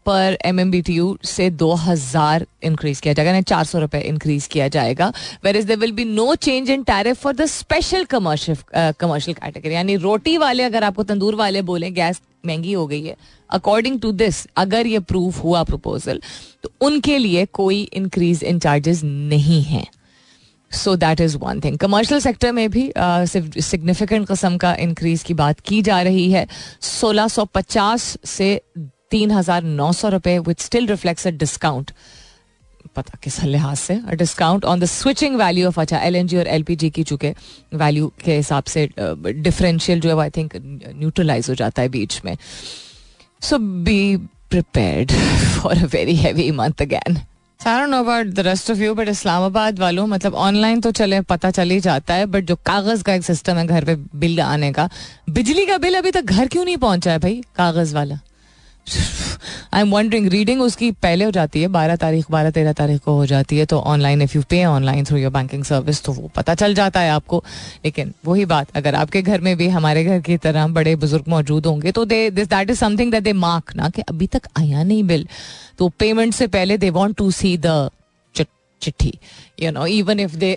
[0.07, 3.79] पर M M B T U से दो हज़ार इंक्रीज किया जाएगा, यानी चार सौ
[3.79, 5.13] रुपए इंक्रीज किया जाएगा।
[5.45, 9.75] Where is they will be no change in tariff for the special commercial commercial category
[9.75, 13.17] यानी रोटी वाले, अगर आपको तंदूर वाले बोले, गैस महँगी हो गई है।
[13.51, 16.21] अकॉर्डिंग टू दिस अगर ये प्रूफ हुआ प्रपोजल
[16.63, 19.85] तो उनके लिए कोई इंक्रीज इन चार्जेस नहीं है।
[20.71, 25.35] So that is one thing commercial sector में भी सिर्फ़ सिग्निफिकेंट कस्म का इंक्रीज की
[25.35, 26.47] बात की जा रही है।
[26.83, 28.61] सोलह सौ पचास से
[29.13, 31.91] तीन हज़ार नौ सौ रुपए which still reflects a discount
[32.97, 33.95] पता किस लिहाज से?
[34.17, 37.35] Discount on the switching value of अच्छा एल और एल की चुके
[37.75, 42.37] वैल्यू के हिसाब से डिफरेंशियल जो है आई थिंक न्यूट्रलाइज हो जाता है बीच में।
[43.43, 44.17] So be
[44.51, 47.17] prepared for a very heavy month again
[47.61, 51.51] I know about the rest of you but Islamabad वालों मतलब ऑनलाइन तो चले, पता
[51.51, 54.73] चल ही जाता है बट जो कागज़ का एक सिस्टम है घर पे बिल आने
[54.73, 54.89] का,
[55.31, 58.19] बिजली का बिल अभी तक घर क्यों नहीं पहुँचा है भाई, कागज़ वाला?
[58.87, 63.13] आई एम वंडरिंग रीडिंग उसकी पहले हो जाती है, बारह तारीख, बारह, तेरह तारीख को
[63.13, 66.31] हो जाती है तो online if you pay online through your banking service तो वो
[66.37, 67.43] पता चल जाता है आपको।
[67.85, 71.67] लेकिन वही बात, अगर आपके घर में भी, हमारे घर की तरह बड़े बुज़ुर्ग मौजूद
[71.67, 74.83] होंगे तो they this that is something that they mark ना कि अभी तक आया
[74.83, 75.27] नहीं बिल।
[75.79, 77.91] तो पेमेंट से पहले they want to see the
[78.83, 79.13] चिट्ठी।
[79.63, 80.57] You know even if they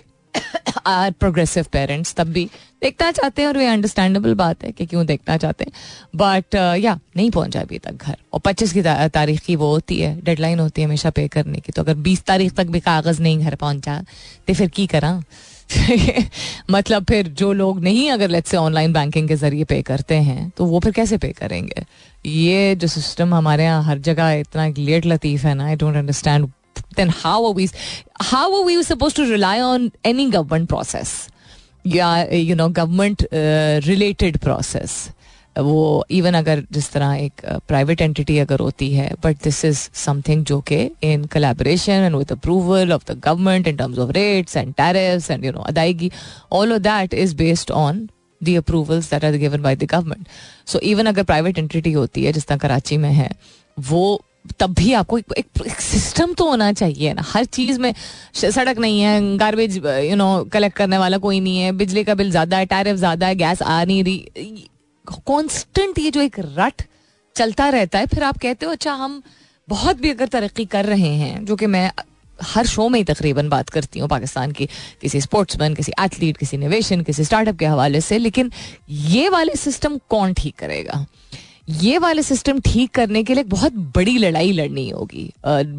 [0.86, 2.44] are progressive parents तब भी
[2.82, 5.72] देखना चाहते हैं और ये अंडरस्टैंडेबल बात है कि क्यों देखना चाहते हैं।
[6.16, 10.00] बट या uh, नहीं पहुँचा अभी तक घर। और पच्चीस की तारीख की वो होती
[10.00, 13.22] है डेडलाइन होती है हमेशा पे करने की। तो अगर बीस तारीख तक भी कागज़
[13.22, 14.04] नहीं घर पहुँचा
[14.48, 15.22] तो फिर की करा?
[16.70, 20.50] मतलब फिर जो लोग नहीं अगर लेट से ऑनलाइन बैंकिंग के ज़रिए पे करते हैं
[20.56, 21.84] तो वो फिर कैसे पे करेंगे?
[22.26, 26.50] ये जो सिस्टम हमारे यहाँ हर जगह इतना लेट लतीफ है ना I don't understand
[26.96, 27.68] then how are we
[28.32, 31.16] how are we supposed to rely on any government process?
[31.86, 33.22] या you know government
[33.86, 34.94] related process
[35.56, 39.88] वो इवन अगर जिस तरह एक प्राइवेट uh, एंटिटी अगर होती है बट दिस इज़
[39.94, 44.56] समथिंग जो कि in collaboration and with approval of the government in terms of rates
[44.56, 46.10] and tariffs and you know अदायगी
[46.52, 48.08] all of that is based on
[48.40, 50.28] the approvals that are given by the government
[50.66, 53.30] so even अगर private entity होती है जिस तरह कराची में है
[53.78, 54.04] वो
[54.60, 57.92] तब भी आपको एक, एक, एक सिस्टम तो होना चाहिए ना। हर चीज़ में
[58.34, 62.30] सड़क नहीं है गार्बेज यू नो कलेक्ट करने वाला कोई नहीं है बिजली का बिल
[62.30, 64.68] ज़्यादा है टैरिफ ज़्यादा है गैस आ नहीं रही।
[65.26, 66.82] कॉन्स्टेंट ये जो एक रट
[67.36, 69.22] चलता रहता है फिर आप कहते हो अच्छा हम
[69.68, 71.90] बहुत भी अगर तरक्की कर रहे हैं जो कि मैं
[72.38, 74.66] हर शो में ही तकरीबन बात करती हूँ पाकिस्तान की
[75.00, 78.50] किसी स्पोर्ट्समैन किसी एथलीट किसी निवेशन किसी स्टार्टअप के हवाले से लेकिन
[78.90, 81.04] ये वाले सिस्टम कौन ठीक करेगा?
[81.68, 85.32] ये वाले सिस्टम ठीक करने के लिए बहुत बड़ी लड़ाई लड़नी होगी।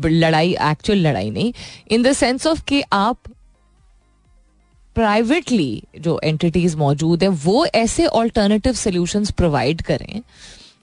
[0.05, 1.53] लड़ाई एक्चुअल लड़ाई नहीं।
[1.91, 3.17] इन द सेंस ऑफ़ कि आप
[4.95, 10.21] प्राइवेटली जो एंटिटीज मौजूद है, वो ऐसे ऑल्टरनेटिव सोल्यूशंस प्रोवाइड करें,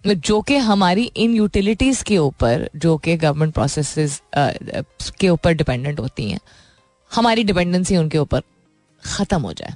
[0.06, 4.20] जो कि हमारी इन यूटिलिटीज के ऊपर, जो कि गवर्नमेंट प्रोसेस
[5.20, 6.40] के ऊपर डिपेंडेंट होती हैं,
[7.10, 8.42] हमारी डिपेंडेंसी उनके ऊपर
[9.02, 9.74] ख़त्म हो जाए।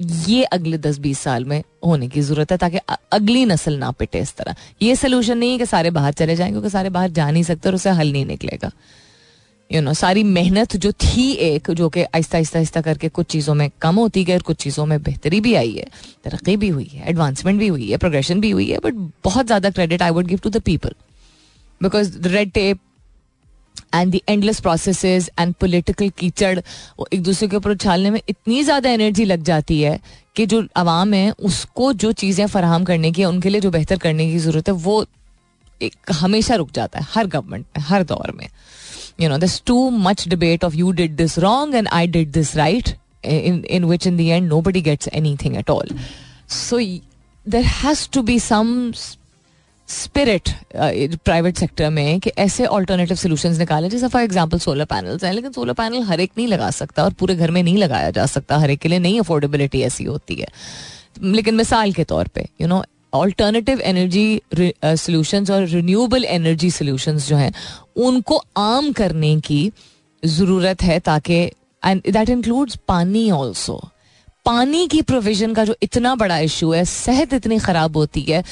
[0.00, 2.78] ये अगले दस बीस साल में होने की ज़रूरत है ताकि
[3.12, 6.52] अगली नस्ल ना पिटे इस तरह। ये सोल्यूशन नहीं है कि सारे बाहर चले जाएँगे
[6.52, 8.70] क्योंकि सारे बाहर जा नहीं सकते और उसे हल नहीं निकलेगा।
[9.70, 13.08] यू you नो know, सारी मेहनत जो थी एक जो कि आहिस्ता आहिस्ता आहिस्ता करके
[13.08, 15.86] कुछ चीज़ों में कम होती गई और कुछ चीज़ों में बेहतरी भी आई है।
[16.24, 19.70] तरक्की भी हुई है एडवांसमेंट भी हुई है प्रोग्रेशन भी हुई है बट बहुत ज़्यादा
[19.70, 20.94] credit I would give to the people
[21.80, 22.78] because red tape
[23.94, 26.58] and the endless process and political कीचड़
[27.12, 29.98] एक दूसरे के ऊपर उछालने में इतनी ज़्यादा एनर्जी लग जाती है
[30.36, 34.30] कि जो आवाम है, उसको जो चीज़ें फराहम करने की, उनके लिए जो बेहतर करने
[34.30, 35.04] की ज़रूरत है, वो
[35.80, 38.48] एक हमेशा रुक जाता है, हर गवर्नमेंट में, हर दौर में।
[39.20, 42.54] You know this too much debate of you did this wrong and I did this
[42.56, 42.88] right
[43.24, 45.08] in in which in the and nobody gets
[45.44, 45.90] anything at all
[46.50, 46.78] so
[47.46, 48.92] there has to be some
[49.88, 50.48] spirit
[51.24, 55.52] private sector में कि ऐसे alternative solution निकाले, जैसे for example solar panels हैं, लेकिन
[55.52, 58.58] solar panel हर एक नहीं लगा सकता और पूरे घर में नहीं लगाया जा सकता,
[58.58, 60.48] हर एक के लिए नहीं अफोर्डेबिलिटी ऐसी होती है।
[61.22, 62.82] लेकिन मिसाल के तौर पे you know
[63.14, 67.52] alternative energy solutions और रिन्यूएबल एनर्जी सोल्यूशंस जो हैं,
[67.96, 69.70] उनको आम करने की
[70.22, 71.42] ज़रूरत है ताकि
[71.82, 73.82] and that includes pani also
[74.46, 78.42] पानी की प्रोविज़न का जो इतना बड़ा इशू है सेहत इतनी खराब होती है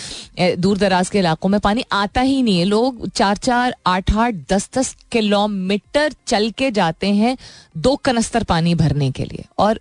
[0.57, 4.35] दूर दराज के इलाकों में पानी आता ही नहीं है लोग चार चार आठ आठ
[4.53, 7.37] दस दस किलोमीटर चल के जाते हैं
[7.79, 9.81] दो कनस्तर पानी भरने के लिए और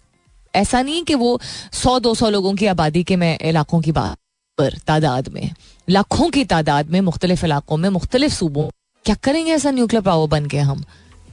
[0.54, 1.40] ऐसा नहीं कि वो
[1.74, 4.18] सौ दो सौ लोगों की आबादी के मैं इलाकों की बात
[4.58, 5.50] पर तादाद में
[5.88, 8.70] लाखों की तादाद में मुख्तलिफ़ इलाकों में मुख्तलिफ़ सूबों
[9.06, 10.84] क्या करेंगे ऐसा न्यूक्लियर पावर बन के हम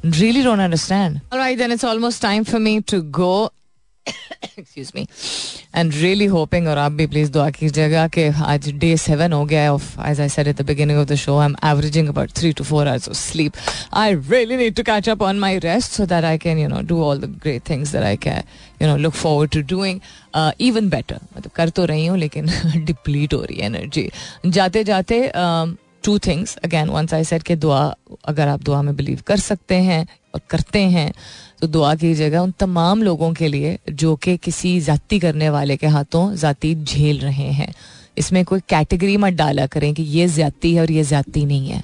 [0.05, 1.21] really don't understand.
[1.33, 3.51] All right, then it's almost time for me to go.
[4.59, 5.07] Excuse me
[5.75, 9.62] and really hoping और आप भी प्लीज़ दुआ कीजिएगा कि आज डे सेवन हो गया
[9.62, 12.33] है of age I said at the beginning of the show I am averaging about
[12.33, 13.53] three to four hours of sleep
[13.94, 16.81] I really need to catch up on my rest so that I can you know
[16.83, 18.42] do all the great things that I can
[18.83, 20.01] you know look forward to doing
[20.61, 24.11] even better मतलब कर तो रही हूँ, लेकिन deplete हो रही है energy
[24.47, 25.31] जाते जाते
[26.05, 27.94] two things again once I said के दुआ,
[28.25, 30.07] अगर आप दुआ में बिलीव कर सकते हैं
[30.51, 31.12] करते हैं
[31.61, 35.87] तो दुआ कीजिएगा उन तमाम लोगों के लिए जो कि किसी जाति करने वाले के
[35.87, 37.72] हाथों जाति झेल रहे हैं।
[38.18, 41.83] इसमें कोई कैटेगरी मत डाला करें कि ये ज़्यादा है और ये ज़्यादा नहीं है।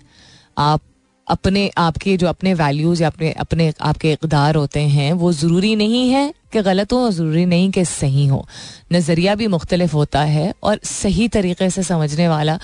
[0.59, 0.81] आप
[1.27, 6.09] अपने, आपके जो अपने वैल्यूज़ या अपने अपने, आपके इकदार होते हैं, वो ज़रूरी नहीं
[6.11, 8.47] है कि गलत हो और ज़रूरी नहीं कि सही हो।
[8.93, 12.59] नज़रिया भी मुख्तलिफ़ होता है और सही तरीके से समझने वाला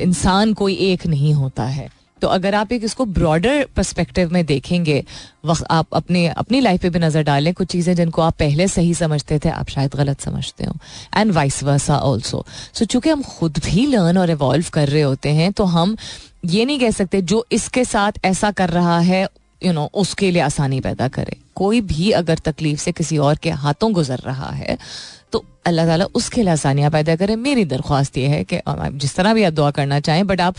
[0.00, 1.88] इंसान कोई एक नहीं होता है।
[2.22, 5.02] तो अगर आप एक इसको ब्रॉडर परस्पेक्टिव में देखेंगे
[5.44, 8.94] वक्त आप अपने अपनी लाइफ पे भी नज़र डालें कुछ चीज़ें जिनको आप पहले सही
[8.94, 10.74] समझते थे आप शायद गलत समझते हो
[11.16, 15.28] and vice versa also so चूँकि हम खुद भी लर्न और इवॉल्व कर रहे होते
[15.34, 15.96] हैं तो हम
[16.46, 19.94] ये नहीं कह सकते जो इसके साथ ऐसा कर रहा है यू you नो know,
[19.94, 24.18] उसके लिए आसानी पैदा करे। कोई भी अगर तकलीफ़ से किसी और के हाथों गुजर
[24.26, 24.76] रहा है
[25.32, 29.34] तो अल्लाह ताला उसके लिए आसानियाँ पैदा करे। मेरी दरख्वास्त ये है कि जिस तरह
[29.34, 30.54] भी आप दुआ करना चाहें बट आप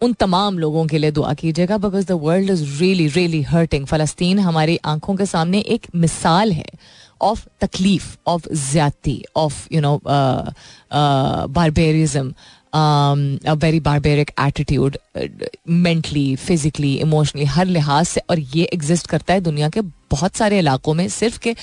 [0.00, 4.38] उन तमाम लोगों के लिए दुआ कीजिएगा because the world is really really hurting फ़लस्तीन
[4.38, 6.66] हमारी आँखों के सामने एक मिसाल है
[7.22, 10.00] ऑफ़ तकलीफ़ ऑफ़ ज्यादती of you know
[11.50, 12.34] barbarism
[13.56, 14.96] very barbaric attitude
[15.68, 19.80] mentally physically emotionally हर लिहाज से। और ये एग्जिस्ट करता है दुनिया के
[20.10, 21.54] बहुत सारे इलाकों में, सिर्फ़ के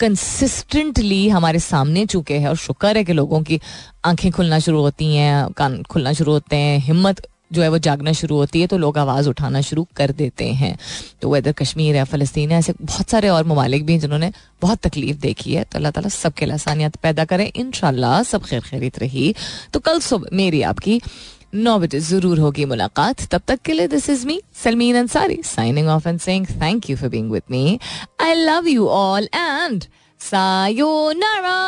[0.00, 3.60] कंसिस्टेंटली हमारे सामने चुके हैं। और शुक्र है कि लोगों की
[4.04, 8.12] आँखें खुलना शुरू होती हैं, कान खुलना शुरू होते हैं, हिम्मत जो है वो जागना
[8.12, 10.76] शुरू होती है तो लोग आवाज़ उठाना शुरू कर देते हैं।
[11.22, 14.32] तो वेदर कश्मीर है फ़लस्तीन है ऐसे बहुत सारे और ममालिक भी हैं जिन्होंने
[14.62, 18.60] बहुत तकलीफ़ देखी है। तो अल्लाह ताला सबके लिए आसानियात पैदा करें। इन सब खैर
[18.60, 19.34] खैरित रही।
[19.72, 21.00] तो कल सुबह मेरी आपकी
[21.54, 25.88] नौ बजे ज़रूर होगी मुलाकात। तब तक के लिए this is me Salmeen Ansari signing
[25.88, 27.78] off and saying thank you for being with me
[28.20, 29.84] I love you all and
[30.20, 31.58] sayonara